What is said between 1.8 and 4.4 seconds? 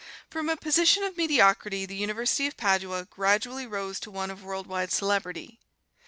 the University of Padua gradually rose to one